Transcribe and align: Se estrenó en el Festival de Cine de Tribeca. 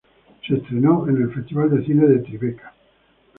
Se 0.47 0.55
estrenó 0.55 1.07
en 1.07 1.17
el 1.21 1.31
Festival 1.31 1.69
de 1.69 1.85
Cine 1.85 2.07
de 2.07 2.17
Tribeca. 2.23 2.73